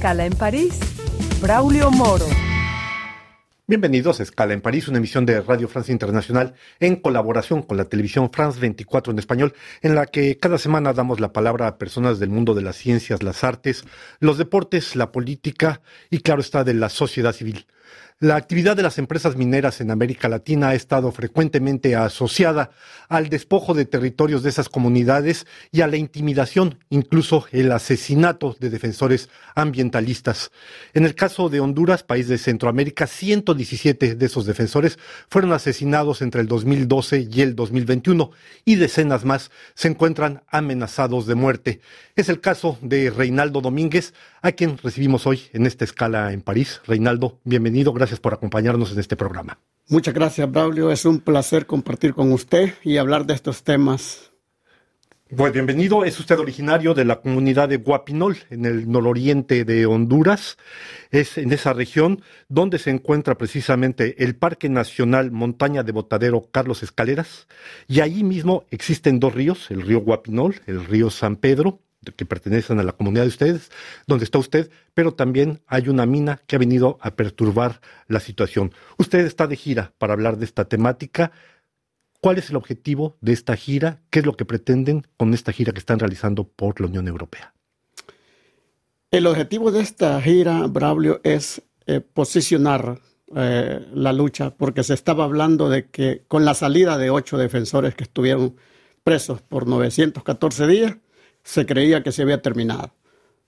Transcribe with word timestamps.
Escala 0.00 0.24
en 0.24 0.32
París, 0.32 0.80
Braulio 1.42 1.90
Moro. 1.90 2.24
Bienvenidos 3.66 4.18
a 4.18 4.22
Escala 4.22 4.54
en 4.54 4.62
París, 4.62 4.88
una 4.88 4.96
emisión 4.96 5.26
de 5.26 5.42
Radio 5.42 5.68
Francia 5.68 5.92
Internacional 5.92 6.54
en 6.80 6.96
colaboración 6.96 7.60
con 7.60 7.76
la 7.76 7.84
televisión 7.84 8.30
France 8.32 8.58
24 8.60 9.12
en 9.12 9.18
español, 9.18 9.52
en 9.82 9.94
la 9.94 10.06
que 10.06 10.38
cada 10.38 10.56
semana 10.56 10.94
damos 10.94 11.20
la 11.20 11.34
palabra 11.34 11.66
a 11.66 11.76
personas 11.76 12.18
del 12.18 12.30
mundo 12.30 12.54
de 12.54 12.62
las 12.62 12.76
ciencias, 12.76 13.22
las 13.22 13.44
artes, 13.44 13.84
los 14.20 14.38
deportes, 14.38 14.96
la 14.96 15.12
política 15.12 15.82
y 16.08 16.20
claro 16.20 16.40
está 16.40 16.64
de 16.64 16.72
la 16.72 16.88
sociedad 16.88 17.34
civil. 17.34 17.66
La 18.22 18.36
actividad 18.36 18.76
de 18.76 18.82
las 18.82 18.98
empresas 18.98 19.34
mineras 19.34 19.80
en 19.80 19.90
América 19.90 20.28
Latina 20.28 20.68
ha 20.68 20.74
estado 20.74 21.10
frecuentemente 21.10 21.96
asociada 21.96 22.70
al 23.08 23.30
despojo 23.30 23.72
de 23.72 23.86
territorios 23.86 24.42
de 24.42 24.50
esas 24.50 24.68
comunidades 24.68 25.46
y 25.72 25.80
a 25.80 25.86
la 25.86 25.96
intimidación, 25.96 26.84
incluso 26.90 27.46
el 27.50 27.72
asesinato 27.72 28.58
de 28.60 28.68
defensores 28.68 29.30
ambientalistas. 29.54 30.50
En 30.92 31.06
el 31.06 31.14
caso 31.14 31.48
de 31.48 31.60
Honduras, 31.60 32.02
país 32.02 32.28
de 32.28 32.36
Centroamérica, 32.36 33.06
117 33.06 34.14
de 34.14 34.26
esos 34.26 34.44
defensores 34.44 34.98
fueron 35.30 35.54
asesinados 35.54 36.20
entre 36.20 36.42
el 36.42 36.46
2012 36.46 37.26
y 37.32 37.40
el 37.40 37.56
2021 37.56 38.32
y 38.66 38.74
decenas 38.74 39.24
más 39.24 39.50
se 39.72 39.88
encuentran 39.88 40.42
amenazados 40.50 41.26
de 41.26 41.36
muerte. 41.36 41.80
Es 42.16 42.28
el 42.28 42.42
caso 42.42 42.76
de 42.82 43.08
Reinaldo 43.08 43.62
Domínguez, 43.62 44.12
a 44.42 44.52
quien 44.52 44.76
recibimos 44.76 45.26
hoy 45.26 45.44
en 45.54 45.64
esta 45.64 45.84
escala 45.84 46.34
en 46.34 46.42
París. 46.42 46.82
Reinaldo, 46.86 47.38
bienvenido, 47.44 47.79
gracias 47.84 48.20
por 48.20 48.34
acompañarnos 48.34 48.92
en 48.92 48.98
este 48.98 49.16
programa. 49.16 49.58
Muchas 49.88 50.14
gracias, 50.14 50.50
Braulio. 50.50 50.90
Es 50.90 51.04
un 51.04 51.20
placer 51.20 51.66
compartir 51.66 52.14
con 52.14 52.32
usted 52.32 52.74
y 52.84 52.96
hablar 52.96 53.26
de 53.26 53.34
estos 53.34 53.64
temas. 53.64 54.30
Pues 55.36 55.52
bienvenido. 55.52 56.04
Es 56.04 56.18
usted 56.18 56.40
originario 56.40 56.92
de 56.92 57.04
la 57.04 57.20
comunidad 57.20 57.68
de 57.68 57.76
Guapinol, 57.76 58.36
en 58.50 58.66
el 58.66 58.90
nororiente 58.90 59.64
de 59.64 59.86
Honduras. 59.86 60.58
Es 61.12 61.38
en 61.38 61.52
esa 61.52 61.72
región 61.72 62.22
donde 62.48 62.80
se 62.80 62.90
encuentra 62.90 63.38
precisamente 63.38 64.24
el 64.24 64.34
Parque 64.34 64.68
Nacional 64.68 65.30
Montaña 65.30 65.84
de 65.84 65.92
Botadero 65.92 66.48
Carlos 66.50 66.82
Escaleras. 66.82 67.46
Y 67.86 68.00
allí 68.00 68.24
mismo 68.24 68.64
existen 68.70 69.20
dos 69.20 69.32
ríos, 69.32 69.70
el 69.70 69.82
río 69.82 70.00
Guapinol, 70.00 70.56
el 70.66 70.84
río 70.84 71.10
San 71.10 71.36
Pedro, 71.36 71.78
que 72.16 72.24
pertenecen 72.24 72.80
a 72.80 72.82
la 72.82 72.92
comunidad 72.92 73.24
de 73.24 73.28
ustedes, 73.28 73.70
donde 74.06 74.24
está 74.24 74.38
usted, 74.38 74.70
pero 74.94 75.12
también 75.12 75.60
hay 75.66 75.88
una 75.88 76.06
mina 76.06 76.40
que 76.46 76.56
ha 76.56 76.58
venido 76.58 76.98
a 77.02 77.14
perturbar 77.14 77.80
la 78.08 78.20
situación. 78.20 78.72
Usted 78.98 79.20
está 79.26 79.46
de 79.46 79.56
gira 79.56 79.92
para 79.98 80.14
hablar 80.14 80.38
de 80.38 80.46
esta 80.46 80.64
temática. 80.64 81.32
¿Cuál 82.20 82.38
es 82.38 82.50
el 82.50 82.56
objetivo 82.56 83.16
de 83.20 83.32
esta 83.32 83.56
gira? 83.56 84.00
¿Qué 84.10 84.20
es 84.20 84.26
lo 84.26 84.36
que 84.36 84.44
pretenden 84.44 85.06
con 85.16 85.34
esta 85.34 85.52
gira 85.52 85.72
que 85.72 85.78
están 85.78 85.98
realizando 85.98 86.44
por 86.44 86.80
la 86.80 86.86
Unión 86.86 87.06
Europea? 87.06 87.52
El 89.10 89.26
objetivo 89.26 89.70
de 89.70 89.80
esta 89.80 90.20
gira, 90.22 90.66
Braulio, 90.68 91.20
es 91.24 91.62
eh, 91.86 92.00
posicionar 92.00 93.00
eh, 93.34 93.86
la 93.92 94.12
lucha, 94.12 94.50
porque 94.50 94.84
se 94.84 94.94
estaba 94.94 95.24
hablando 95.24 95.68
de 95.68 95.88
que 95.88 96.24
con 96.28 96.44
la 96.44 96.54
salida 96.54 96.96
de 96.96 97.10
ocho 97.10 97.36
defensores 97.36 97.94
que 97.94 98.04
estuvieron 98.04 98.56
presos 99.02 99.42
por 99.42 99.66
914 99.66 100.66
días, 100.66 100.96
se 101.42 101.66
creía 101.66 102.02
que 102.02 102.12
se 102.12 102.22
había 102.22 102.42
terminado. 102.42 102.92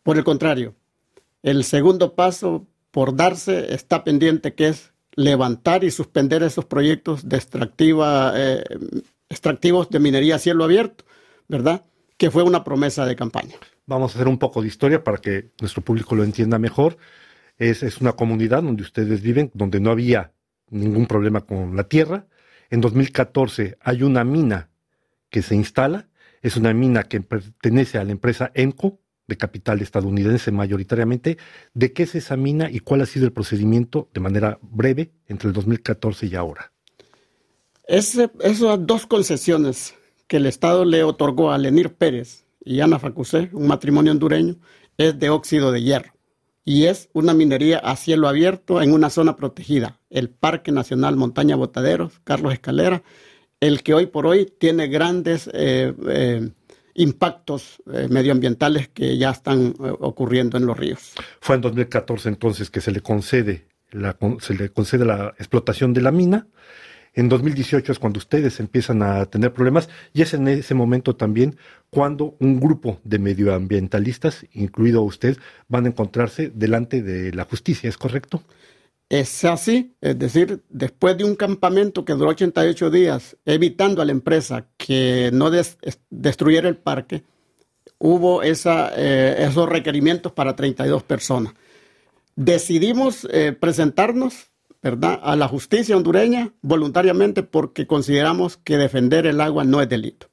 Por 0.02 0.16
el 0.16 0.24
contrario, 0.24 0.74
el 1.42 1.64
segundo 1.64 2.14
paso 2.14 2.66
por 2.90 3.16
darse 3.16 3.74
está 3.74 4.04
pendiente, 4.04 4.54
que 4.54 4.68
es 4.68 4.92
levantar 5.14 5.84
y 5.84 5.90
suspender 5.90 6.42
esos 6.42 6.64
proyectos 6.64 7.28
de 7.28 7.36
extractiva, 7.36 8.32
eh, 8.36 8.64
extractivos 9.28 9.90
de 9.90 9.98
minería 9.98 10.36
a 10.36 10.38
cielo 10.38 10.64
abierto, 10.64 11.04
¿verdad? 11.48 11.84
Que 12.16 12.30
fue 12.30 12.42
una 12.42 12.64
promesa 12.64 13.06
de 13.06 13.16
campaña. 13.16 13.56
Vamos 13.86 14.12
a 14.12 14.14
hacer 14.14 14.28
un 14.28 14.38
poco 14.38 14.62
de 14.62 14.68
historia 14.68 15.02
para 15.02 15.18
que 15.18 15.50
nuestro 15.60 15.82
público 15.82 16.14
lo 16.14 16.24
entienda 16.24 16.58
mejor. 16.58 16.96
Es, 17.58 17.82
es 17.82 18.00
una 18.00 18.12
comunidad 18.12 18.62
donde 18.62 18.82
ustedes 18.82 19.20
viven, 19.20 19.50
donde 19.54 19.80
no 19.80 19.90
había 19.90 20.32
ningún 20.70 21.06
problema 21.06 21.42
con 21.42 21.76
la 21.76 21.84
tierra. 21.84 22.26
En 22.70 22.80
2014 22.80 23.76
hay 23.80 24.02
una 24.02 24.24
mina 24.24 24.70
que 25.28 25.42
se 25.42 25.54
instala 25.54 26.08
es 26.42 26.56
una 26.56 26.74
mina 26.74 27.04
que 27.04 27.20
pertenece 27.20 27.98
a 27.98 28.04
la 28.04 28.12
empresa 28.12 28.50
ENCO, 28.54 28.98
de 29.28 29.36
capital 29.36 29.80
estadounidense 29.80 30.50
mayoritariamente. 30.50 31.38
¿De 31.74 31.92
qué 31.92 32.02
es 32.02 32.14
esa 32.14 32.36
mina 32.36 32.70
y 32.70 32.80
cuál 32.80 33.00
ha 33.00 33.06
sido 33.06 33.24
el 33.24 33.32
procedimiento 33.32 34.10
de 34.12 34.20
manera 34.20 34.58
breve 34.60 35.12
entre 35.26 35.48
el 35.48 35.54
2014 35.54 36.26
y 36.26 36.34
ahora? 36.34 36.72
esas 37.86 38.30
dos 38.86 39.06
concesiones 39.06 39.94
que 40.26 40.38
el 40.38 40.46
Estado 40.46 40.84
le 40.84 41.02
otorgó 41.02 41.50
a 41.50 41.58
Lenir 41.58 41.92
Pérez 41.92 42.46
y 42.64 42.80
Ana 42.80 42.98
Facusé, 42.98 43.50
un 43.52 43.66
matrimonio 43.66 44.12
hondureño, 44.12 44.56
es 44.96 45.18
de 45.18 45.28
óxido 45.30 45.72
de 45.72 45.82
hierro 45.82 46.12
y 46.64 46.84
es 46.84 47.08
una 47.12 47.34
minería 47.34 47.78
a 47.78 47.96
cielo 47.96 48.28
abierto 48.28 48.80
en 48.80 48.92
una 48.92 49.10
zona 49.10 49.36
protegida, 49.36 50.00
el 50.10 50.30
Parque 50.30 50.72
Nacional 50.72 51.16
Montaña 51.16 51.56
Botaderos, 51.56 52.20
Carlos 52.24 52.52
Escalera, 52.52 53.02
el 53.62 53.84
que 53.84 53.94
hoy 53.94 54.06
por 54.06 54.26
hoy 54.26 54.52
tiene 54.58 54.88
grandes 54.88 55.48
eh, 55.54 55.94
eh, 56.08 56.50
impactos 56.94 57.80
eh, 57.92 58.08
medioambientales 58.10 58.88
que 58.88 59.16
ya 59.16 59.30
están 59.30 59.74
ocurriendo 60.00 60.58
en 60.58 60.66
los 60.66 60.76
ríos. 60.76 61.12
Fue 61.40 61.54
en 61.54 61.60
2014 61.62 62.28
entonces 62.28 62.70
que 62.70 62.80
se 62.80 62.90
le 62.90 63.00
concede 63.02 63.68
la, 63.92 64.16
se 64.40 64.54
le 64.54 64.70
concede 64.70 65.04
la 65.04 65.28
explotación 65.38 65.92
de 65.92 66.00
la 66.00 66.10
mina. 66.10 66.48
En 67.14 67.28
2018 67.28 67.92
es 67.92 67.98
cuando 68.00 68.18
ustedes 68.18 68.58
empiezan 68.58 69.00
a 69.00 69.26
tener 69.26 69.52
problemas 69.52 69.88
y 70.12 70.22
es 70.22 70.34
en 70.34 70.48
ese 70.48 70.74
momento 70.74 71.14
también 71.14 71.56
cuando 71.88 72.34
un 72.40 72.58
grupo 72.58 72.98
de 73.04 73.20
medioambientalistas, 73.20 74.44
incluido 74.54 75.02
usted, 75.02 75.36
van 75.68 75.84
a 75.84 75.88
encontrarse 75.90 76.50
delante 76.52 77.00
de 77.00 77.32
la 77.32 77.44
justicia, 77.44 77.88
¿es 77.88 77.96
correcto? 77.96 78.42
Es 79.12 79.44
así, 79.44 79.94
es 80.00 80.18
decir, 80.18 80.62
después 80.70 81.18
de 81.18 81.24
un 81.24 81.36
campamento 81.36 82.02
que 82.02 82.14
duró 82.14 82.30
88 82.30 82.90
días, 82.90 83.36
evitando 83.44 84.00
a 84.00 84.06
la 84.06 84.12
empresa 84.12 84.68
que 84.78 85.28
no 85.34 85.50
destruyera 86.08 86.66
el 86.66 86.78
parque, 86.78 87.22
hubo 87.98 88.42
eh, 88.42 89.36
esos 89.38 89.68
requerimientos 89.68 90.32
para 90.32 90.56
32 90.56 91.02
personas. 91.02 91.52
Decidimos 92.36 93.28
eh, 93.30 93.52
presentarnos 93.52 94.46
a 94.80 95.36
la 95.36 95.46
justicia 95.46 95.94
hondureña 95.94 96.54
voluntariamente 96.62 97.42
porque 97.42 97.86
consideramos 97.86 98.56
que 98.56 98.78
defender 98.78 99.26
el 99.26 99.42
agua 99.42 99.64
no 99.64 99.82
es 99.82 99.90
delito. 99.90 100.30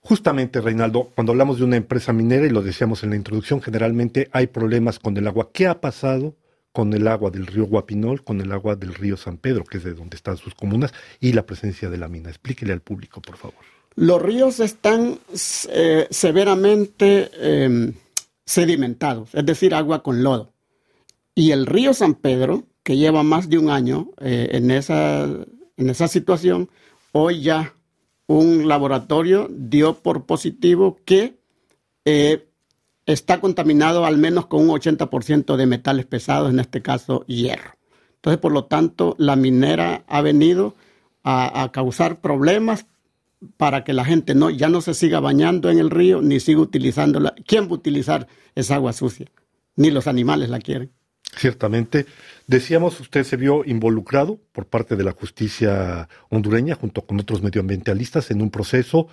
Justamente, 0.00 0.62
Reinaldo, 0.62 1.12
cuando 1.14 1.32
hablamos 1.32 1.58
de 1.58 1.64
una 1.64 1.76
empresa 1.76 2.14
minera, 2.14 2.46
y 2.46 2.50
lo 2.50 2.62
decíamos 2.62 3.02
en 3.02 3.10
la 3.10 3.16
introducción, 3.16 3.60
generalmente 3.60 4.30
hay 4.32 4.46
problemas 4.46 4.98
con 4.98 5.14
el 5.18 5.26
agua. 5.26 5.50
¿Qué 5.52 5.66
ha 5.66 5.82
pasado 5.82 6.34
con 6.72 6.92
el 6.92 7.08
agua 7.08 7.30
del 7.30 7.46
río 7.46 7.66
Guapinol, 7.66 8.22
con 8.22 8.40
el 8.40 8.52
agua 8.52 8.76
del 8.76 8.94
río 8.94 9.16
San 9.16 9.38
Pedro, 9.38 9.64
que 9.64 9.78
es 9.78 9.84
de 9.84 9.94
donde 9.94 10.16
están 10.16 10.36
sus 10.36 10.54
comunas, 10.54 10.92
y 11.20 11.32
la 11.32 11.46
presencia 11.46 11.90
de 11.90 11.98
la 11.98 12.08
mina. 12.08 12.28
Explíquele 12.28 12.72
al 12.72 12.80
público, 12.80 13.20
por 13.20 13.36
favor. 13.36 13.64
Los 13.96 14.22
ríos 14.22 14.60
están 14.60 15.18
eh, 15.70 16.06
severamente 16.10 17.30
em, 17.34 17.94
sedimentados, 18.44 19.34
es 19.34 19.44
decir, 19.44 19.74
agua 19.74 20.02
con 20.02 20.22
lodo. 20.22 20.52
Y 21.34 21.50
el 21.50 21.66
río 21.66 21.94
San 21.94 22.14
Pedro, 22.14 22.64
que 22.82 22.96
lleva 22.96 23.22
más 23.22 23.48
de 23.48 23.58
un 23.58 23.70
año 23.70 24.10
eh, 24.20 24.50
en, 24.52 24.70
esa, 24.70 25.24
en 25.24 25.90
esa 25.90 26.08
situación, 26.08 26.70
hoy 27.12 27.42
ya 27.42 27.74
un 28.28 28.68
laboratorio 28.68 29.48
dio 29.50 29.94
por 29.94 30.26
positivo 30.26 30.98
que 31.04 31.38
eh, 32.04 32.47
está 33.08 33.40
contaminado 33.40 34.04
al 34.04 34.18
menos 34.18 34.46
con 34.46 34.68
un 34.68 34.68
80% 34.68 35.56
de 35.56 35.66
metales 35.66 36.04
pesados, 36.04 36.50
en 36.50 36.60
este 36.60 36.82
caso 36.82 37.24
hierro. 37.26 37.72
Entonces, 38.16 38.38
por 38.38 38.52
lo 38.52 38.66
tanto, 38.66 39.16
la 39.18 39.34
minera 39.34 40.04
ha 40.06 40.20
venido 40.20 40.74
a, 41.24 41.70
causar 41.72 42.20
problemas 42.20 42.86
para 43.56 43.84
que 43.84 43.92
la 43.92 44.04
gente 44.04 44.34
no, 44.34 44.50
ya 44.50 44.68
no 44.68 44.80
se 44.80 44.94
siga 44.94 45.20
bañando 45.20 45.70
en 45.70 45.78
el 45.78 45.90
río 45.90 46.20
ni 46.20 46.38
siga 46.40 46.60
utilizándola. 46.60 47.34
¿Quién 47.46 47.64
va 47.64 47.70
a 47.70 47.74
utilizar 47.74 48.28
esa 48.54 48.74
agua 48.74 48.92
sucia? 48.92 49.26
Ni 49.76 49.90
los 49.90 50.06
animales 50.06 50.50
la 50.50 50.58
quieren. 50.58 50.90
Ciertamente. 51.36 52.06
Decíamos, 52.46 52.98
usted 53.00 53.24
se 53.24 53.36
vio 53.36 53.64
involucrado 53.64 54.38
por 54.52 54.66
parte 54.66 54.96
de 54.96 55.04
la 55.04 55.12
justicia 55.12 56.08
hondureña 56.30 56.74
junto 56.74 57.02
con 57.02 57.20
otros 57.20 57.42
medioambientalistas 57.42 58.30
en 58.30 58.42
un 58.42 58.50
proceso 58.50 59.08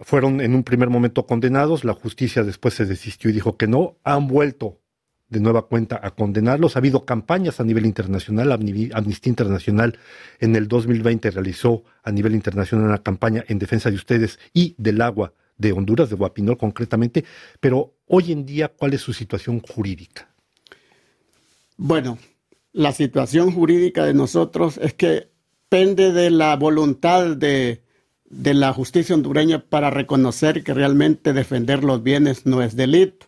fueron 0.00 0.40
en 0.40 0.54
un 0.54 0.62
primer 0.62 0.88
momento 0.88 1.26
condenados, 1.26 1.84
la 1.84 1.94
justicia 1.94 2.42
después 2.42 2.74
se 2.74 2.86
desistió 2.86 3.30
y 3.30 3.32
dijo 3.32 3.56
que 3.56 3.66
no, 3.66 3.98
han 4.04 4.26
vuelto 4.26 4.80
de 5.28 5.40
nueva 5.40 5.66
cuenta 5.66 5.98
a 6.02 6.10
condenarlos. 6.10 6.76
Ha 6.76 6.80
habido 6.80 7.04
campañas 7.04 7.58
a 7.60 7.64
nivel 7.64 7.86
internacional, 7.86 8.52
Amnistía 8.52 9.30
Internacional 9.30 9.98
en 10.40 10.56
el 10.56 10.68
2020 10.68 11.30
realizó 11.30 11.84
a 12.02 12.12
nivel 12.12 12.34
internacional 12.34 12.88
una 12.88 13.02
campaña 13.02 13.44
en 13.48 13.58
defensa 13.58 13.90
de 13.90 13.96
ustedes 13.96 14.38
y 14.52 14.74
del 14.78 15.00
agua 15.00 15.32
de 15.56 15.72
Honduras, 15.72 16.10
de 16.10 16.16
Guapinol 16.16 16.58
concretamente, 16.58 17.24
pero 17.60 17.94
hoy 18.06 18.32
en 18.32 18.44
día, 18.44 18.68
¿cuál 18.68 18.94
es 18.94 19.00
su 19.00 19.12
situación 19.12 19.60
jurídica? 19.60 20.28
Bueno, 21.76 22.18
la 22.72 22.92
situación 22.92 23.52
jurídica 23.52 24.04
de 24.04 24.14
nosotros 24.14 24.78
es 24.78 24.94
que 24.94 25.30
pende 25.68 26.12
de 26.12 26.30
la 26.30 26.56
voluntad 26.56 27.36
de, 27.36 27.82
de 28.32 28.54
la 28.54 28.72
justicia 28.72 29.14
hondureña 29.14 29.60
para 29.60 29.90
reconocer 29.90 30.64
que 30.64 30.74
realmente 30.74 31.32
defender 31.32 31.84
los 31.84 32.02
bienes 32.02 32.46
no 32.46 32.62
es 32.62 32.74
delito. 32.74 33.26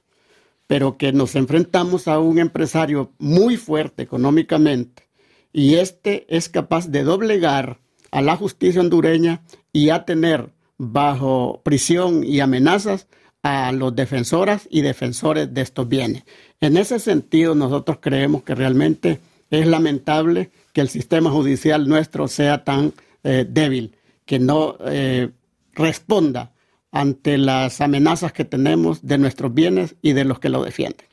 pero 0.67 0.97
que 0.97 1.13
nos 1.13 1.37
enfrentamos 1.37 2.09
a 2.09 2.19
un 2.19 2.39
empresario 2.39 3.13
muy 3.19 3.59
fuerte 3.59 4.03
económicamente 4.03 5.05
y 5.53 5.75
este 5.75 6.25
es 6.35 6.49
capaz 6.49 6.89
de 6.89 7.05
doblegar 7.05 7.79
a 8.11 8.23
la 8.23 8.35
justicia 8.37 8.81
hondureña 8.81 9.43
y 9.75 9.91
a 9.91 10.07
tener 10.07 10.49
bajo 10.79 11.61
prisión 11.63 12.25
y 12.25 12.41
amenazas 12.41 13.07
a 13.43 13.73
los 13.73 13.95
defensoras 13.95 14.67
y 14.71 14.81
defensores 14.81 15.53
de 15.53 15.61
estos 15.61 15.87
bienes. 15.87 16.25
En 16.61 16.77
ese 16.79 16.99
sentido, 16.99 17.55
nosotros 17.55 17.99
creemos 18.01 18.43
que 18.43 18.55
realmente 18.55 19.21
es 19.51 19.67
lamentable 19.67 20.51
que 20.73 20.81
el 20.81 20.89
sistema 20.89 21.31
judicial 21.31 21.89
nuestro 21.89 22.27
sea 22.27 22.65
tan 22.65 22.95
eh, 23.23 23.47
débil, 23.49 23.95
que 24.25 24.39
no 24.39 24.77
eh, 24.87 25.31
responda 25.73 26.53
ante 26.91 27.39
las 27.39 27.81
amenazas 27.81 28.33
que 28.33 28.45
tenemos 28.45 29.03
de 29.03 29.19
nuestros 29.19 29.53
bienes 29.53 29.97
y 30.01 30.13
de 30.13 30.25
los 30.25 30.39
que 30.39 30.49
lo 30.49 30.63
defienden. 30.63 31.07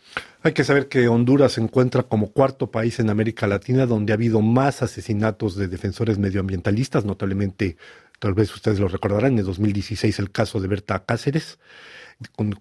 Hay 0.44 0.54
que 0.54 0.64
saber 0.64 0.88
que 0.88 1.08
Honduras 1.08 1.54
se 1.54 1.62
encuentra 1.62 2.04
como 2.04 2.32
cuarto 2.32 2.72
país 2.72 3.00
en 3.00 3.10
América 3.10 3.48
Latina 3.48 3.86
donde 3.86 4.14
ha 4.14 4.16
habido 4.16 4.42
más 4.42 4.82
asesinatos 4.82 5.56
de 5.56 5.68
defensores 5.68 6.18
medioambientalistas, 6.18 7.06
notablemente, 7.06 7.78
tal 8.20 8.34
vez 8.34 8.54
ustedes 8.54 8.80
lo 8.80 8.88
recordarán, 8.88 9.38
en 9.38 9.46
2016 9.46 10.18
el 10.20 10.32
caso 10.32 10.60
de 10.60 10.68
Berta 10.68 11.04
Cáceres, 11.06 11.60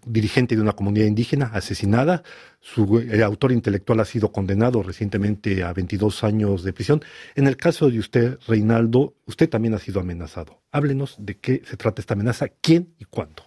dirigente 0.07 0.57
de 0.57 0.63
una 0.63 0.73
comunidad 0.73 1.07
indígena 1.07 1.47
asesinada. 1.53 2.23
Su 2.61 3.03
autor 3.25 3.53
intelectual 3.53 4.01
ha 4.01 4.05
sido 4.05 4.33
condenado 4.33 4.83
recientemente 4.83 5.63
a 5.63 5.73
22 5.73 6.25
años 6.25 6.63
de 6.63 6.73
prisión. 6.73 7.03
En 7.35 7.47
el 7.47 7.57
caso 7.57 7.91
de 7.91 7.99
usted, 7.99 8.39
Reinaldo, 8.47 9.15
usted 9.27 9.49
también 9.49 9.75
ha 9.75 9.79
sido 9.79 10.01
amenazado. 10.01 10.61
Háblenos 10.73 11.17
de 11.19 11.37
qué 11.37 11.63
se 11.69 11.77
trata 11.77 12.01
esta 12.01 12.15
amenaza, 12.15 12.49
quién 12.49 12.95
y 12.99 13.05
cuándo. 13.05 13.45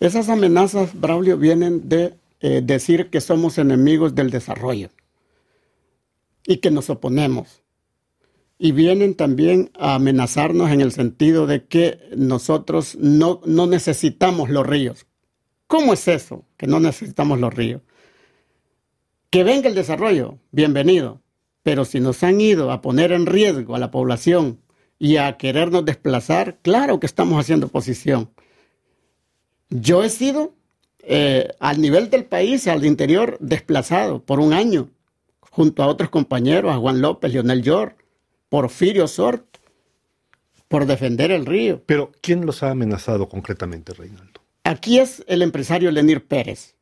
Esas 0.00 0.28
amenazas, 0.28 0.98
Braulio, 0.98 1.36
vienen 1.36 1.88
de 1.88 2.14
eh, 2.40 2.60
decir 2.62 3.10
que 3.10 3.20
somos 3.20 3.58
enemigos 3.58 4.14
del 4.14 4.30
desarrollo 4.30 4.90
y 6.46 6.58
que 6.58 6.70
nos 6.70 6.88
oponemos. 6.88 7.62
Y 8.60 8.72
vienen 8.72 9.14
también 9.14 9.70
a 9.78 9.94
amenazarnos 9.94 10.70
en 10.70 10.80
el 10.80 10.92
sentido 10.92 11.46
de 11.46 11.64
que 11.64 11.98
nosotros 12.16 12.96
no, 13.00 13.40
no 13.44 13.66
necesitamos 13.66 14.50
los 14.50 14.66
ríos. 14.66 15.06
¿Cómo 15.68 15.92
es 15.92 16.08
eso? 16.08 16.46
Que 16.56 16.66
no 16.66 16.80
necesitamos 16.80 17.38
los 17.38 17.52
ríos. 17.52 17.82
Que 19.28 19.44
venga 19.44 19.68
el 19.68 19.74
desarrollo, 19.74 20.38
bienvenido. 20.50 21.20
Pero 21.62 21.84
si 21.84 22.00
nos 22.00 22.22
han 22.24 22.40
ido 22.40 22.72
a 22.72 22.80
poner 22.80 23.12
en 23.12 23.26
riesgo 23.26 23.76
a 23.76 23.78
la 23.78 23.90
población 23.90 24.60
y 24.98 25.18
a 25.18 25.36
querernos 25.36 25.84
desplazar, 25.84 26.56
claro 26.62 26.98
que 26.98 27.06
estamos 27.06 27.38
haciendo 27.38 27.66
oposición. 27.66 28.30
Yo 29.68 30.02
he 30.02 30.08
sido 30.08 30.54
eh, 31.00 31.50
al 31.60 31.82
nivel 31.82 32.08
del 32.08 32.24
país, 32.24 32.66
al 32.66 32.86
interior, 32.86 33.36
desplazado 33.38 34.24
por 34.24 34.40
un 34.40 34.54
año, 34.54 34.88
junto 35.50 35.82
a 35.82 35.88
otros 35.88 36.08
compañeros, 36.08 36.72
a 36.72 36.78
Juan 36.78 37.02
López, 37.02 37.30
Leonel 37.30 37.60
Yor, 37.60 37.96
Porfirio 38.48 39.06
Sort, 39.06 39.44
por 40.66 40.86
defender 40.86 41.30
el 41.30 41.44
río. 41.44 41.82
Pero, 41.84 42.10
¿quién 42.22 42.46
los 42.46 42.62
ha 42.62 42.70
amenazado 42.70 43.28
concretamente, 43.28 43.92
Reinaldo? 43.92 44.40
Aquí 44.68 44.98
es 44.98 45.24
el 45.28 45.40
empresario 45.40 45.90
Lenir 45.90 46.26
Pérez, 46.26 46.76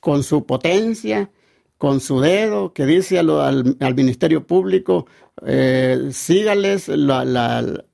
con 0.00 0.22
su 0.22 0.44
potencia, 0.44 1.30
con 1.78 2.00
su 2.00 2.20
dedo, 2.20 2.74
que 2.74 2.84
dice 2.84 3.18
al, 3.18 3.94
Ministerio 3.96 4.46
Público, 4.46 5.06
eh, 5.46 6.10
sígales 6.12 6.88
la, 6.88 7.84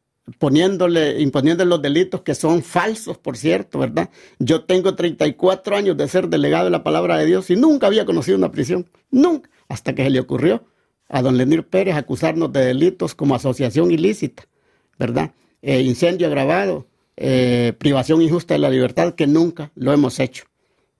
poniéndole, 0.40 1.20
imponiéndole 1.20 1.68
los 1.68 1.80
delitos 1.80 2.22
que 2.22 2.34
son 2.34 2.64
falsos, 2.64 3.16
por 3.16 3.36
cierto, 3.36 3.78
¿verdad? 3.78 4.10
Yo 4.40 4.64
tengo 4.64 4.96
34 4.96 5.76
años 5.76 5.96
de 5.96 6.08
ser 6.08 6.26
delegado 6.28 6.64
de 6.64 6.72
la 6.72 6.82
palabra 6.82 7.16
de 7.16 7.26
Dios 7.26 7.48
y 7.50 7.54
nunca 7.54 7.86
había 7.86 8.06
conocido 8.06 8.36
una 8.36 8.50
prisión, 8.50 8.90
nunca, 9.12 9.48
hasta 9.68 9.94
que 9.94 10.02
se 10.02 10.10
le 10.10 10.18
ocurrió 10.18 10.64
a 11.08 11.22
don 11.22 11.36
Lenir 11.36 11.64
Pérez 11.64 11.94
acusarnos 11.94 12.52
de 12.52 12.64
delitos 12.64 13.14
como 13.14 13.36
asociación 13.36 13.92
ilícita, 13.92 14.48
¿verdad? 14.98 15.30
Eh, 15.62 15.82
incendio 15.82 16.26
agravado, 16.26 16.87
eh, 17.20 17.72
privación 17.78 18.22
injusta 18.22 18.54
de 18.54 18.60
la 18.60 18.70
libertad, 18.70 19.14
que 19.14 19.26
nunca 19.26 19.72
lo 19.74 19.92
hemos 19.92 20.20
hecho, 20.20 20.44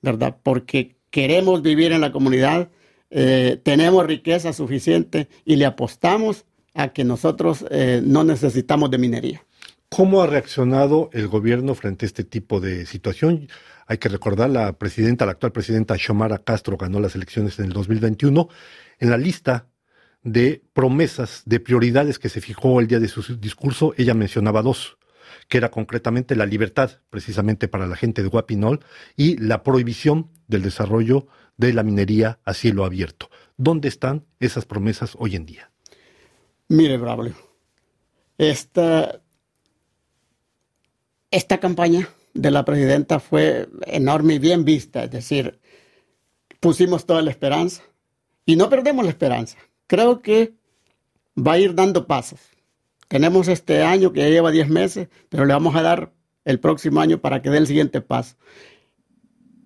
¿verdad? 0.03 0.37
Porque 0.43 0.97
queremos 1.11 1.63
vivir 1.63 1.93
en 1.93 2.01
la 2.01 2.11
comunidad, 2.11 2.71
eh, 3.11 3.61
tenemos 3.63 4.05
riqueza 4.05 4.53
suficiente 4.53 5.29
y 5.45 5.57
le 5.57 5.65
apostamos 5.65 6.45
a 6.75 6.89
que 6.89 7.05
nosotros 7.05 7.65
eh, 7.71 8.03
no 8.05 8.25
necesitamos 8.25 8.91
de 8.91 8.99
minería. 8.99 9.47
¿Cómo 9.89 10.21
ha 10.21 10.27
reaccionado 10.27 11.09
el 11.13 11.29
gobierno 11.29 11.77
frente 11.77 12.05
a 12.05 12.09
este 12.09 12.25
tipo 12.25 12.59
de 12.59 12.85
situación? 12.85 13.49
Hay 13.87 13.99
que 13.99 14.09
recordar, 14.09 14.51
la 14.51 14.73
presidenta, 14.73 15.25
la 15.25 15.33
actual 15.33 15.53
presidenta 15.53 15.97
Xiomara 15.97 16.39
Castro 16.39 16.77
ganó 16.77 16.99
las 16.99 17.15
elecciones 17.15 17.59
en 17.61 17.67
el 17.67 17.73
2021. 17.73 18.49
En 18.99 19.11
la 19.11 19.17
lista 19.17 19.69
de 20.25 20.63
promesas, 20.73 21.43
de 21.47 21.61
prioridades 21.61 22.19
que 22.19 22.29
se 22.29 22.41
fijó 22.41 22.81
el 22.81 22.89
día 22.89 22.99
de 22.99 23.09
su 23.09 23.23
discurso, 23.39 23.95
ella 23.97 24.15
mencionaba 24.15 24.63
dos 24.63 24.98
que 25.49 25.59
era 25.59 25.71
concretamente 25.71 26.37
la 26.37 26.47
libertad, 26.47 27.01
precisamente 27.11 27.69
para 27.69 27.87
la 27.87 27.97
gente 27.97 28.23
de 28.23 28.29
Guapinol, 28.29 28.81
y 29.17 29.37
la 29.39 29.63
prohibición 29.63 30.31
del 30.47 30.63
desarrollo 30.63 31.27
de 31.57 31.73
la 31.73 31.83
minería 31.83 32.39
a 32.45 32.55
cielo 32.55 32.85
abierto. 32.85 33.31
¿Dónde 33.57 33.89
están 33.89 34.25
esas 34.41 34.65
promesas 34.65 35.17
hoy 35.19 35.37
en 35.37 35.47
día? 35.47 35.71
Mire, 36.69 36.97
Braulio, 36.97 37.35
esta, 38.37 39.21
esta 41.31 41.59
campaña 41.59 42.09
de 42.35 42.51
la 42.51 42.65
presidenta 42.65 43.21
fue 43.21 43.69
enorme 43.87 44.35
y 44.35 44.39
bien 44.39 44.65
vista, 44.65 45.05
es 45.05 45.11
decir, 45.11 45.59
pusimos 46.61 47.07
toda 47.07 47.23
la 47.23 47.31
esperanza 47.31 47.83
y 48.47 48.57
no 48.57 48.69
perdemos 48.69 49.05
la 49.05 49.11
esperanza. 49.11 49.59
Creo 49.87 50.21
que 50.23 50.55
va 51.37 51.53
a 51.53 51.59
ir 51.59 51.75
dando 51.75 52.07
pasos. 52.07 52.41
Tenemos 53.09 53.49
este 53.49 53.83
año 53.83 54.13
que 54.13 54.21
ya 54.21 54.29
lleva 54.29 54.51
10 54.51 54.69
meses, 54.69 55.09
pero 55.29 55.45
le 55.47 55.55
vamos 55.55 55.75
a 55.75 55.83
dar 55.83 56.13
el 56.45 56.61
próximo 56.61 57.01
año 57.01 57.19
para 57.19 57.43
que 57.43 57.51
dé 57.51 57.59
el 57.59 57.67
siguiente 57.67 58.01
paso. 58.01 58.37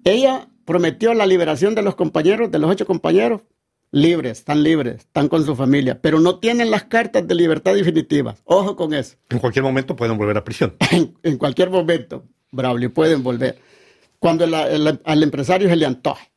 Ella 0.04 0.48
prometió 0.64 1.12
la 1.14 1.26
liberación 1.26 1.74
de 1.74 1.82
los 1.82 1.94
compañeros, 1.94 2.50
de 2.50 2.58
los 2.58 2.70
ocho 2.70 2.86
compañeros, 2.86 3.42
libres, 3.90 4.38
están 4.38 4.62
libres, 4.62 5.00
están 5.00 5.28
con 5.28 5.44
su 5.44 5.54
familia, 5.54 6.00
pero 6.00 6.18
no 6.18 6.38
tienen 6.38 6.70
las 6.70 6.84
cartas 6.84 7.26
de 7.26 7.34
libertad 7.34 7.74
definitiva. 7.74 8.36
Ojo 8.44 8.74
con 8.74 8.94
eso. 8.94 9.16
En 9.28 9.38
cualquier 9.38 9.64
momento 9.64 9.94
pueden 9.94 10.16
volver 10.16 10.36
a 10.36 10.44
prisión. 10.44 10.74
en, 11.22 11.36
cualquier 11.36 11.70
momento, 11.70 12.24
Braulio, 12.50 12.92
pueden 12.92 13.22
volver. 13.22 13.58
Cuando 14.18 14.44
al 14.44 15.22
empresario 15.22 15.68
se 15.68 15.76
le 15.76 15.86
antoje. 15.86 16.30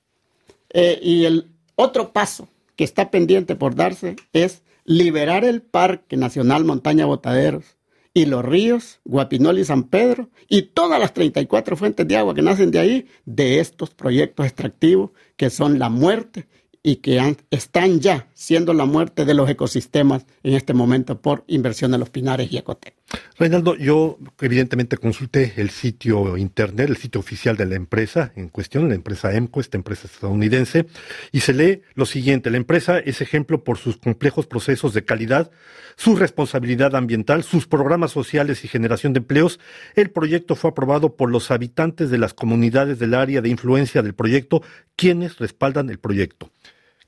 Eh, 0.70 1.00
y 1.02 1.26
el 1.26 1.48
otro 1.76 2.12
paso 2.12 2.50
que 2.76 2.84
está 2.84 3.10
pendiente 3.10 3.56
por 3.56 3.76
darse 3.76 4.16
es 4.34 4.64
liberar 4.86 5.44
el 5.44 5.62
Parque 5.62 6.16
Nacional 6.16 6.64
Montaña 6.64 7.06
Botaderos 7.06 7.78
y 8.14 8.26
los 8.28 8.46
ríos 8.46 9.02
Guapinol 9.04 9.60
y 9.60 9.66
San 9.66 9.84
Pedro 9.84 10.30
y 10.48 10.62
todas 10.62 11.00
las 11.00 11.14
34 11.14 11.76
fuentes 11.76 12.08
de 12.08 12.16
agua 12.16 12.34
que 12.34 12.42
nacen 12.42 12.72
de 12.72 12.80
ahí 12.80 13.08
de 13.26 13.60
estos 13.60 13.90
proyectos 13.90 14.46
extractivos 14.46 15.12
que 15.36 15.50
son 15.50 15.80
la 15.80 15.90
muerte 15.90 16.48
y 16.86 16.98
que 16.98 17.36
están 17.50 18.00
ya 18.00 18.28
siendo 18.36 18.72
la 18.76 18.86
muerte 18.86 19.26
de 19.26 19.34
los 19.34 19.50
ecosistemas 19.50 20.28
en 20.44 20.54
este 20.54 20.76
momento 20.76 21.20
por 21.20 21.44
inversión 21.48 21.92
en 21.96 22.00
los 22.00 22.12
pinares 22.12 22.52
y 22.52 22.58
ecotec. 22.58 22.94
Reinaldo, 23.40 23.76
yo 23.76 24.20
evidentemente 24.40 24.98
consulté 24.98 25.54
el 25.58 25.72
sitio 25.72 26.38
internet, 26.38 26.88
el 26.88 26.98
sitio 26.98 27.20
oficial 27.20 27.58
de 27.58 27.66
la 27.66 27.74
empresa 27.74 28.34
en 28.36 28.50
cuestión, 28.50 28.88
la 28.88 28.94
empresa 28.94 29.34
EMCO, 29.34 29.62
esta 29.62 29.78
empresa 29.78 30.06
estadounidense, 30.06 30.86
y 31.32 31.40
se 31.40 31.54
lee 31.54 31.82
lo 31.96 32.06
siguiente, 32.06 32.52
la 32.52 32.58
empresa 32.58 33.00
es 33.00 33.20
ejemplo 33.20 33.64
por 33.64 33.80
sus 33.80 33.98
complejos 33.98 34.46
procesos 34.46 34.94
de 34.94 35.04
calidad, 35.04 35.50
su 35.96 36.16
responsabilidad 36.16 36.96
ambiental, 36.96 37.44
sus 37.44 37.66
programas 37.66 38.12
sociales 38.12 38.64
y 38.64 38.68
generación 38.68 39.14
de 39.14 39.20
empleos. 39.20 39.60
El 39.96 40.12
proyecto 40.12 40.56
fue 40.56 40.70
aprobado 40.70 41.16
por 41.16 41.32
los 41.32 41.50
habitantes 41.50 42.12
de 42.12 42.20
las 42.20 42.36
comunidades 42.36 43.00
del 43.00 43.16
área 43.16 43.42
de 43.42 43.50
influencia 43.50 44.04
del 44.04 44.14
proyecto, 44.14 44.62
quienes 44.96 45.40
respaldan 45.40 45.90
el 45.90 45.98
proyecto. 45.98 46.52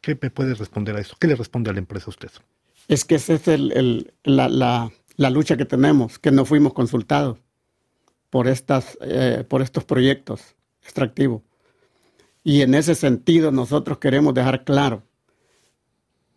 ¿Qué 0.01 0.18
me 0.22 0.30
puede 0.30 0.54
responder 0.54 0.96
a 0.96 1.01
eso? 1.01 1.16
¿Qué 1.20 1.27
le 1.27 1.36
responde 1.36 1.70
a 1.70 1.74
la 1.74 1.80
empresa 1.80 2.06
a 2.08 2.10
usted? 2.10 2.32
Es 2.88 3.04
que 3.06 3.16
esa 3.16 3.34
es 3.34 3.48
el, 3.48 4.13
la, 4.24 4.92
lucha 5.30 5.58
que 5.58 5.66
tenemos, 5.66 6.20
que 6.20 6.32
no 6.32 6.46
fuimos 6.46 6.74
consultados 6.74 7.38
por, 8.30 8.48
estas, 8.48 8.98
eh, 9.01 9.44
por 9.48 9.62
estos 9.62 9.84
proyectos 9.84 10.56
extractivos. 10.82 11.42
Y 12.44 12.62
en 12.62 12.75
ese 12.75 12.96
sentido 12.96 13.51
nosotros 13.51 13.98
queremos 13.98 14.34
dejar 14.34 14.63
claro 14.63 15.04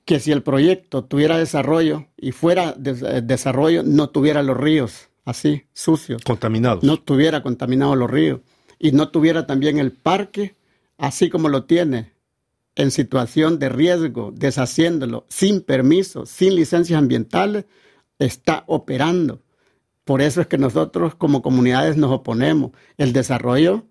que 0.04 0.18
si 0.18 0.32
el 0.32 0.42
proyecto 0.42 1.04
tuviera 1.04 1.38
desarrollo 1.38 2.08
y 2.16 2.32
fuera 2.32 2.72
de, 2.72 3.22
desarrollo, 3.22 3.84
no 3.84 4.10
tuviera 4.10 4.42
los 4.42 4.56
ríos 4.56 5.08
así, 5.24 5.66
sucios. 5.72 6.22
Contaminados. 6.24 6.82
No 6.82 6.98
tuviera 6.98 7.42
contaminados 7.42 7.96
los 7.96 8.10
ríos. 8.10 8.40
Y 8.78 8.90
no 8.92 9.10
tuviera 9.10 9.46
también 9.46 9.78
el 9.78 9.92
parque 9.92 10.56
así 10.98 11.30
como 11.30 11.48
lo 11.48 11.64
tiene 11.64 12.12
en 12.80 12.90
situación 12.90 13.58
de 13.58 13.68
riesgo, 13.68 14.32
deshaciéndolo 14.34 15.26
sin 15.28 15.60
permiso, 15.60 16.24
sin 16.24 16.54
licencias 16.54 16.98
ambientales, 16.98 17.66
está 18.18 18.64
operando. 18.66 19.42
Por 20.04 20.22
eso 20.22 20.40
es 20.40 20.46
que 20.46 20.56
nosotros 20.56 21.14
como 21.14 21.42
comunidades 21.42 21.98
nos 21.98 22.10
oponemos. 22.10 22.70
El 22.96 23.12
desarrollo, 23.12 23.84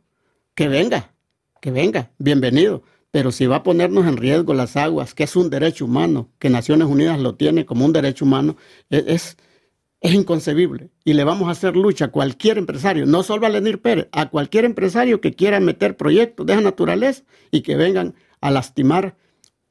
que 0.55 0.67
venga, 0.67 1.13
que 1.61 1.69
venga, 1.69 2.11
bienvenido. 2.17 2.81
Pero 3.11 3.31
si 3.31 3.45
va 3.45 3.57
a 3.57 3.63
ponernos 3.63 4.07
en 4.07 4.17
riesgo 4.17 4.55
las 4.55 4.75
aguas, 4.75 5.13
que 5.13 5.23
es 5.23 5.35
un 5.35 5.51
derecho 5.51 5.85
humano, 5.85 6.31
que 6.39 6.49
Naciones 6.49 6.87
Unidas 6.87 7.19
lo 7.19 7.35
tiene 7.35 7.67
como 7.67 7.85
un 7.85 7.93
derecho 7.93 8.25
humano, 8.25 8.57
e-, 8.89 9.03
es, 9.07 9.37
inconcebible. 10.01 10.89
Y 11.03 11.13
le 11.13 11.23
vamos 11.25 11.47
a 11.47 11.51
hacer 11.51 11.75
lucha 11.75 12.05
a 12.05 12.11
cualquier 12.11 12.57
empresario, 12.57 13.05
no 13.05 13.21
solo 13.21 13.45
a 13.45 13.49
Lenir 13.49 13.81
Pérez, 13.81 14.07
a 14.11 14.29
cualquier 14.29 14.65
empresario 14.65 15.21
que 15.21 15.35
quiera 15.35 15.59
meter 15.59 15.95
proyectos 15.95 16.47
de 16.47 16.53
esa 16.53 16.61
naturaleza 16.61 17.23
y 17.51 17.61
que 17.61 17.75
vengan 17.75 18.15
a 18.41 18.51
lastimar 18.51 19.15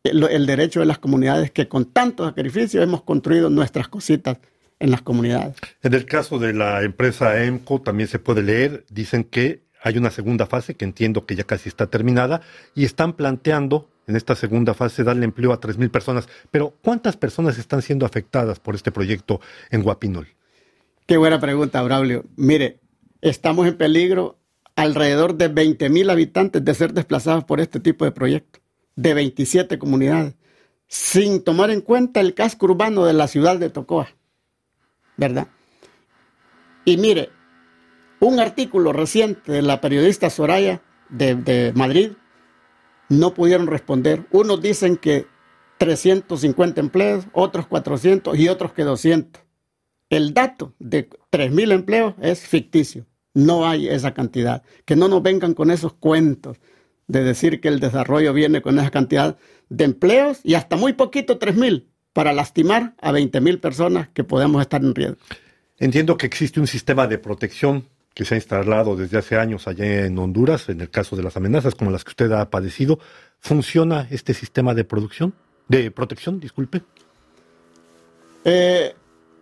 el, 0.05 0.23
el 0.25 0.47
derecho 0.47 0.81
de 0.81 0.87
las 0.87 0.99
comunidades 0.99 1.51
que 1.51 1.69
con 1.69 1.87
tanto 1.87 2.25
sacrificio 2.25 2.83
hemos 2.83 3.03
construido 3.03 3.51
nuestras 3.51 3.89
cositas 3.89 4.39
en 4.81 4.91
las 4.91 5.03
comunidades. 5.03 5.57
En 5.83 5.95
el 5.95 6.07
caso 6.07 6.39
de 6.39 6.53
la 6.53 6.83
empresa 6.83 7.43
EMCO 7.43 7.81
también 7.81 8.09
se 8.09 8.19
puede 8.19 8.43
leer, 8.43 8.85
dicen 8.91 9.25
que 9.25 9.63
hay 9.83 9.97
una 9.99 10.11
segunda 10.11 10.47
fase 10.47 10.75
que 10.75 10.85
entiendo 10.85 11.27
que 11.27 11.37
ya 11.37 11.45
casi 11.45 11.69
está 11.69 11.87
terminada 11.87 12.43
y 12.75 12.85
están 12.85 13.15
planteando 13.15 13.89
en 14.07 14.17
esta 14.17 14.35
segunda 14.35 14.75
fase 14.75 15.05
darle 15.05 15.25
empleo 15.25 15.53
a 15.53 15.61
3.000 15.61 15.91
personas. 15.91 16.29
Pero 16.51 16.75
¿cuántas 16.83 17.17
personas 17.17 17.59
están 17.59 17.83
siendo 17.83 18.07
afectadas 18.07 18.59
por 18.59 18.75
este 18.75 18.91
proyecto 18.91 19.41
en 19.71 19.83
Guapinol? 19.83 20.27
Qué 21.07 21.17
buena 21.17 21.41
pregunta, 21.41 21.83
Braulio. 21.83 22.25
Mire, 22.37 22.81
estamos 23.21 23.67
en 23.67 23.77
peligro 23.77 24.39
alrededor 24.79 25.35
de 25.35 25.53
20.000 25.53 26.09
habitantes 26.09 26.65
de 26.65 26.73
ser 26.73 26.93
desplazados 26.93 27.43
por 27.43 27.59
este 27.59 27.81
tipo 27.81 28.05
de 28.05 28.13
proyecto, 28.13 28.61
de 28.95 29.13
27 29.13 29.77
comunidades, 29.77 30.37
sin 30.87 31.43
tomar 31.43 31.71
en 31.71 31.81
cuenta 31.81 32.21
el 32.21 32.33
casco 32.33 32.67
urbano 32.67 33.05
de 33.05 33.13
la 33.13 33.27
ciudad 33.27 33.59
de 33.59 33.71
Tocoa, 33.71 34.15
¿verdad? 35.17 35.49
Y 36.85 36.97
mire, 36.97 37.31
un 38.21 38.39
artículo 38.39 38.93
reciente 38.93 39.51
de 39.51 39.63
la 39.63 39.81
periodista 39.81 40.31
Soraya 40.31 40.81
de, 41.09 41.35
de 41.35 41.73
Madrid 41.75 42.13
no 43.09 43.35
pudieron 43.35 43.67
responder. 43.67 44.27
Unos 44.31 44.63
dicen 44.63 44.97
que 44.97 45.27
350 45.79 46.81
empleos, 46.81 47.27
otros 47.33 47.67
400 47.67 48.39
y 48.39 48.49
otros 48.49 48.73
que 48.75 48.85
200. 48.85 49.43
El 50.09 50.35
dato 50.35 50.73
de 50.79 51.11
3.000 51.33 51.73
empleos 51.73 52.15
es 52.21 52.47
ficticio. 52.47 53.07
No 53.38 53.68
hay 53.68 53.88
esa 53.88 54.14
cantidad. 54.14 54.64
Que 54.85 54.97
no 54.97 55.07
nos 55.07 55.23
vengan 55.23 55.54
con 55.54 55.71
esos 55.71 55.92
cuentos 55.92 56.59
de 57.07 57.23
decir 57.23 57.61
que 57.61 57.68
el 57.68 57.78
desarrollo 57.78 58.33
viene 58.33 58.61
con 58.62 58.76
esa 58.80 58.90
cantidad 58.90 59.38
de 59.68 59.85
empleos 59.85 60.40
y 60.42 60.54
hasta 60.54 60.75
muy 60.75 60.95
poquito 60.95 61.38
3.000 61.38 61.87
para 62.12 62.33
lastimar 62.33 62.95
a 63.00 63.12
20.000 63.12 63.61
personas 63.61 64.09
que 64.09 64.25
podemos 64.25 64.61
estar 64.61 64.83
en 64.83 64.92
riesgo. 64.92 65.18
Entiendo 65.78 66.16
que 66.16 66.26
existe 66.26 66.59
un 66.59 66.66
sistema 66.66 67.07
de 67.07 67.18
protección 67.18 67.85
que 68.12 68.25
se 68.25 68.35
ha 68.35 68.38
instalado 68.38 68.97
desde 68.97 69.18
hace 69.18 69.37
años 69.37 69.68
allá 69.68 70.07
en 70.07 70.18
Honduras, 70.18 70.68
en 70.68 70.80
el 70.80 70.90
caso 70.90 71.14
de 71.14 71.23
las 71.23 71.37
amenazas 71.37 71.76
como 71.76 71.92
las 71.92 72.02
que 72.02 72.11
usted 72.11 72.33
ha 72.33 72.50
padecido. 72.50 72.99
¿Funciona 73.38 74.09
este 74.11 74.35
sistema 74.35 74.75
de 74.75 74.83
producción? 74.83 75.33
De 75.68 75.92
protección, 75.92 76.40
disculpe. 76.40 76.83
Eh, 78.45 78.97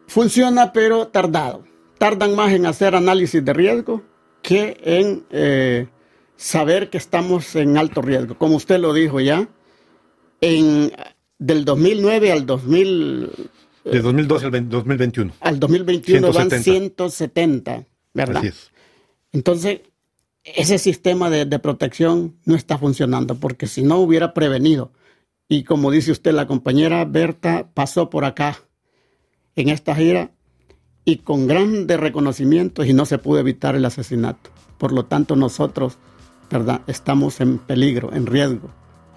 funciona, 0.06 0.70
pero 0.70 1.08
tardado. 1.08 1.64
Tardan 2.06 2.36
más 2.36 2.52
en 2.52 2.66
hacer 2.66 2.94
análisis 2.94 3.44
de 3.44 3.52
riesgo 3.52 4.00
que 4.40 4.76
en 4.84 5.24
eh, 5.30 5.88
saber 6.36 6.88
que 6.88 6.98
estamos 6.98 7.56
en 7.56 7.76
alto 7.76 8.00
riesgo. 8.00 8.38
Como 8.38 8.54
usted 8.54 8.78
lo 8.78 8.94
dijo 8.94 9.18
ya, 9.18 9.48
en, 10.40 10.92
del 11.36 11.64
2009 11.64 12.30
al 12.30 12.46
2000... 12.46 13.30
De 13.86 14.00
2012 14.02 14.46
al 14.46 14.68
2021. 14.68 15.32
Al 15.40 15.58
2021 15.58 16.32
170. 16.32 16.54
van 16.54 16.62
170 16.62 17.86
¿verdad? 18.14 18.36
Así 18.36 18.46
es. 18.46 18.70
Entonces, 19.32 19.80
ese 20.44 20.78
sistema 20.78 21.28
de, 21.28 21.44
de, 21.44 21.58
protección 21.58 22.36
no 22.44 22.54
está 22.54 22.78
funcionando, 22.78 23.34
porque 23.34 23.66
si 23.66 23.82
no 23.82 23.96
hubiera 23.96 24.32
prevenido, 24.32 24.92
y 25.48 25.64
como 25.64 25.90
dice 25.90 26.12
usted, 26.12 26.30
la 26.34 26.46
compañera 26.46 27.04
Berta 27.04 27.68
pasó 27.74 28.10
por 28.10 28.24
acá 28.24 28.60
en 29.56 29.70
esta 29.70 29.96
gira 29.96 30.30
y 31.06 31.18
con 31.18 31.46
grandes 31.46 31.98
reconocimientos 31.98 32.86
y 32.86 32.92
no 32.92 33.06
se 33.06 33.16
pudo 33.16 33.38
evitar 33.38 33.74
el 33.76 33.86
asesinato. 33.86 34.50
Por 34.76 34.92
lo 34.92 35.06
tanto, 35.06 35.36
nosotros. 35.36 35.96
Estamos 36.86 37.40
en 37.40 37.58
peligro, 37.58 38.12
en 38.12 38.24
riesgo, 38.24 38.70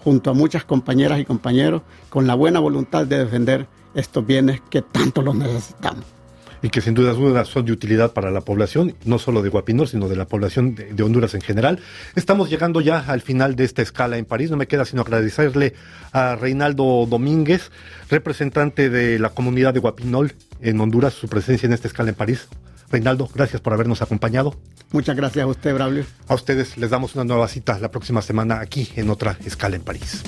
junto 0.03 0.31
a 0.31 0.34
muchas 0.34 0.63
compañeras 0.63 1.19
y 1.19 1.25
compañeros, 1.25 1.84
con 2.10 2.25
la 2.25 2.34
buena 2.34 2.60
voluntad 2.60 3.05
de 3.05 3.19
defender 3.19 3.67
estos 3.93 4.25
bienes 4.25 4.62
que 4.72 4.81
tanto 4.81 5.22
los 5.22 5.36
necesitamos 5.36 6.19
y 6.62 6.70
que 6.70 6.82
sin 6.82 6.94
duda 6.94 7.12
alguna 7.12 7.46
son 7.46 7.66
de 7.66 7.72
utilidad 7.72 8.13
para 8.13 8.32
la 8.32 8.42
población, 8.42 8.96
no 9.06 9.20
solo 9.20 9.42
de 9.42 9.50
Guapinor, 9.50 9.88
sino 9.88 10.08
de 10.08 10.16
la 10.16 10.25
población 10.25 10.75
de, 10.75 10.94
de, 10.94 11.04
Honduras 11.04 11.34
en 11.34 11.42
general. 11.42 11.80
Estamos 12.16 12.50
llegando 12.50 12.82
ya 12.82 13.00
al 13.00 13.22
final 13.22 13.56
de 13.56 13.66
esta 13.66 13.82
escala 13.82 14.18
en 14.18 14.25
París. 14.25 14.51
No 14.51 14.58
me 14.58 14.68
queda 14.68 14.86
sino 14.86 15.01
agradecerle 15.01 15.74
a 16.12 16.36
Reinaldo 16.36 17.06
Domínguez, 17.10 17.72
representante 18.10 18.89
de 18.89 19.20
la 19.20 19.30
comunidad 19.30 19.74
de 19.74 19.80
Guapinol 19.80 20.34
en 20.62 20.80
Honduras, 20.80 21.13
su 21.13 21.28
presencia 21.28 21.68
en 21.68 21.74
esta 21.74 21.88
escala 21.88 22.10
en 22.10 22.16
París. 22.16 22.48
Reinaldo, 22.92 23.30
gracias 23.34 23.62
por 23.62 23.74
habernos 23.74 24.01
acompañado. 24.01 24.56
Muchas 24.92 25.16
gracias 25.16 25.44
a 25.44 25.48
usted, 25.48 25.74
Braulio. 25.74 26.06
A 26.28 26.34
ustedes 26.34 26.78
les 26.78 26.89
damos 26.89 27.16
una 27.16 27.24
nueva 27.24 27.48
cita 27.48 27.78
la 27.80 27.92
próxima 27.92 28.22
semana 28.22 28.60
aquí 28.60 28.89
en 28.96 29.10
otra 29.10 29.38
escala 29.46 29.75
en 29.75 29.84
París. 29.84 30.24